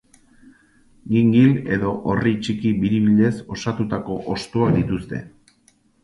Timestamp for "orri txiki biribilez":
2.13-3.31